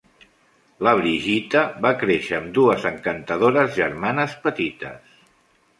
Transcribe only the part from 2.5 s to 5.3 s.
dues encantadores germanes petites.